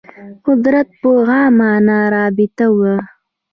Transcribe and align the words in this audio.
قدرت 0.45 0.87
په 0.99 1.09
عامه 1.27 1.47
معنا 1.59 1.99
رابطه 2.13 2.65
وه 2.77 2.95